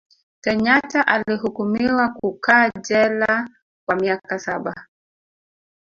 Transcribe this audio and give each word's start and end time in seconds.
kenyata 0.41 1.07
alihukumiwa 1.07 2.09
kukaa 2.09 2.69
jela 2.81 3.49
kwa 3.85 3.95
miaka 3.95 4.39
saba 4.39 4.87